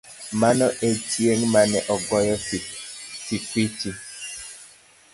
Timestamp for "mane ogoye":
1.53-2.33